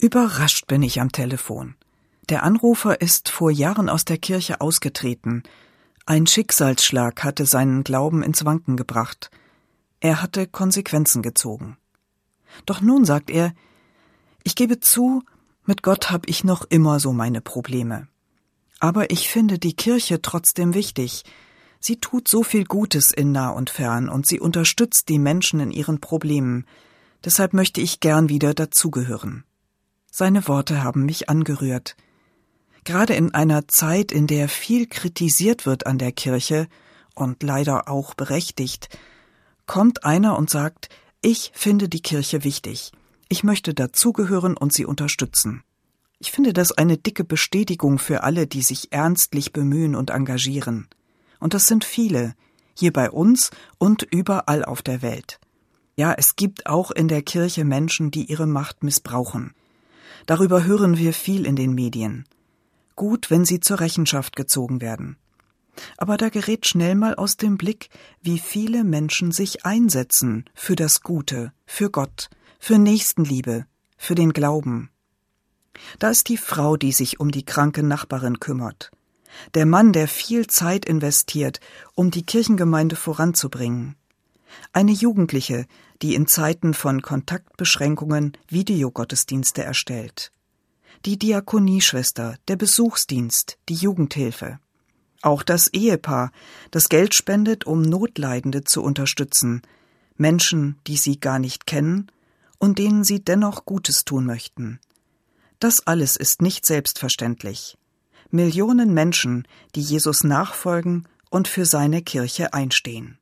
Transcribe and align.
Überrascht 0.00 0.66
bin 0.66 0.82
ich 0.82 0.98
am 0.98 1.12
Telefon. 1.12 1.74
Der 2.30 2.42
Anrufer 2.42 3.02
ist 3.02 3.28
vor 3.28 3.50
Jahren 3.50 3.90
aus 3.90 4.06
der 4.06 4.16
Kirche 4.16 4.62
ausgetreten. 4.62 5.42
Ein 6.06 6.26
Schicksalsschlag 6.26 7.22
hatte 7.22 7.44
seinen 7.44 7.84
Glauben 7.84 8.22
ins 8.22 8.46
Wanken 8.46 8.78
gebracht. 8.78 9.30
Er 10.00 10.22
hatte 10.22 10.46
Konsequenzen 10.46 11.20
gezogen. 11.20 11.76
Doch 12.64 12.80
nun 12.80 13.04
sagt 13.04 13.28
er, 13.28 13.52
ich 14.42 14.54
gebe 14.54 14.80
zu, 14.80 15.22
mit 15.66 15.82
Gott 15.82 16.10
habe 16.10 16.26
ich 16.30 16.44
noch 16.44 16.64
immer 16.64 16.98
so 16.98 17.12
meine 17.12 17.42
Probleme. 17.42 18.08
Aber 18.78 19.10
ich 19.10 19.28
finde 19.28 19.58
die 19.58 19.76
Kirche 19.76 20.22
trotzdem 20.22 20.72
wichtig. 20.72 21.24
Sie 21.78 22.00
tut 22.00 22.26
so 22.26 22.42
viel 22.42 22.64
Gutes 22.64 23.10
in 23.10 23.32
nah 23.32 23.50
und 23.50 23.68
fern 23.68 24.08
und 24.08 24.24
sie 24.24 24.40
unterstützt 24.40 25.10
die 25.10 25.18
Menschen 25.18 25.60
in 25.60 25.70
ihren 25.70 26.00
Problemen. 26.00 26.64
Deshalb 27.22 27.52
möchte 27.52 27.82
ich 27.82 28.00
gern 28.00 28.30
wieder 28.30 28.54
dazugehören. 28.54 29.44
Seine 30.10 30.46
Worte 30.48 30.82
haben 30.82 31.04
mich 31.04 31.28
angerührt. 31.28 31.96
Gerade 32.84 33.14
in 33.14 33.34
einer 33.34 33.68
Zeit, 33.68 34.10
in 34.10 34.26
der 34.26 34.48
viel 34.48 34.86
kritisiert 34.86 35.66
wird 35.66 35.86
an 35.86 35.98
der 35.98 36.12
Kirche 36.12 36.66
und 37.14 37.42
leider 37.42 37.88
auch 37.88 38.14
berechtigt, 38.14 38.88
kommt 39.66 40.04
einer 40.04 40.36
und 40.36 40.50
sagt, 40.50 40.88
ich 41.22 41.52
finde 41.54 41.88
die 41.88 42.02
Kirche 42.02 42.44
wichtig. 42.44 42.92
Ich 43.28 43.44
möchte 43.44 43.74
dazugehören 43.74 44.56
und 44.56 44.72
sie 44.72 44.84
unterstützen. 44.84 45.62
Ich 46.18 46.32
finde 46.32 46.52
das 46.52 46.72
eine 46.72 46.98
dicke 46.98 47.24
Bestätigung 47.24 47.98
für 47.98 48.24
alle, 48.24 48.46
die 48.46 48.62
sich 48.62 48.92
ernstlich 48.92 49.52
bemühen 49.52 49.94
und 49.94 50.10
engagieren. 50.10 50.88
Und 51.38 51.54
das 51.54 51.66
sind 51.66 51.84
viele, 51.84 52.34
hier 52.76 52.92
bei 52.92 53.10
uns 53.10 53.50
und 53.78 54.02
überall 54.02 54.64
auf 54.64 54.82
der 54.82 55.02
Welt. 55.02 55.38
Ja, 55.96 56.14
es 56.14 56.34
gibt 56.34 56.66
auch 56.66 56.90
in 56.90 57.08
der 57.08 57.22
Kirche 57.22 57.64
Menschen, 57.64 58.10
die 58.10 58.24
ihre 58.24 58.46
Macht 58.46 58.82
missbrauchen. 58.82 59.54
Darüber 60.26 60.64
hören 60.64 60.98
wir 60.98 61.12
viel 61.12 61.46
in 61.46 61.56
den 61.56 61.74
Medien. 61.74 62.24
Gut, 62.96 63.30
wenn 63.30 63.44
sie 63.44 63.60
zur 63.60 63.80
Rechenschaft 63.80 64.36
gezogen 64.36 64.80
werden. 64.80 65.16
Aber 65.96 66.16
da 66.16 66.28
gerät 66.28 66.66
schnell 66.66 66.94
mal 66.94 67.14
aus 67.14 67.36
dem 67.36 67.56
Blick, 67.56 67.88
wie 68.20 68.38
viele 68.38 68.84
Menschen 68.84 69.32
sich 69.32 69.64
einsetzen 69.64 70.44
für 70.54 70.76
das 70.76 71.02
Gute, 71.02 71.52
für 71.66 71.90
Gott, 71.90 72.28
für 72.58 72.78
Nächstenliebe, 72.78 73.66
für 73.96 74.14
den 74.14 74.32
Glauben. 74.32 74.90
Da 75.98 76.10
ist 76.10 76.28
die 76.28 76.36
Frau, 76.36 76.76
die 76.76 76.92
sich 76.92 77.20
um 77.20 77.30
die 77.30 77.44
kranke 77.44 77.82
Nachbarin 77.82 78.40
kümmert, 78.40 78.90
der 79.54 79.64
Mann, 79.64 79.92
der 79.92 80.08
viel 80.08 80.46
Zeit 80.46 80.84
investiert, 80.84 81.60
um 81.94 82.10
die 82.10 82.24
Kirchengemeinde 82.26 82.96
voranzubringen, 82.96 83.96
eine 84.72 84.92
Jugendliche, 84.92 85.66
die 86.02 86.14
in 86.14 86.26
Zeiten 86.26 86.74
von 86.74 87.02
Kontaktbeschränkungen 87.02 88.36
Videogottesdienste 88.48 89.62
erstellt, 89.62 90.32
die 91.04 91.18
Diakonieschwester, 91.18 92.36
der 92.48 92.56
Besuchsdienst, 92.56 93.58
die 93.68 93.74
Jugendhilfe. 93.74 94.58
Auch 95.22 95.42
das 95.42 95.68
Ehepaar, 95.68 96.32
das 96.70 96.88
Geld 96.88 97.14
spendet, 97.14 97.66
um 97.66 97.82
Notleidende 97.82 98.64
zu 98.64 98.82
unterstützen, 98.82 99.62
Menschen, 100.16 100.78
die 100.86 100.96
sie 100.96 101.20
gar 101.20 101.38
nicht 101.38 101.66
kennen 101.66 102.10
und 102.58 102.78
denen 102.78 103.04
sie 103.04 103.22
dennoch 103.22 103.64
Gutes 103.64 104.04
tun 104.04 104.26
möchten. 104.26 104.80
Das 105.58 105.86
alles 105.86 106.16
ist 106.16 106.40
nicht 106.40 106.64
selbstverständlich. 106.64 107.76
Millionen 108.30 108.94
Menschen, 108.94 109.46
die 109.74 109.82
Jesus 109.82 110.24
nachfolgen 110.24 111.06
und 111.30 111.48
für 111.48 111.64
seine 111.64 112.02
Kirche 112.02 112.54
einstehen. 112.54 113.19